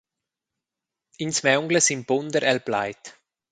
[1.23, 3.01] Ins maungla s’impunder el plaid.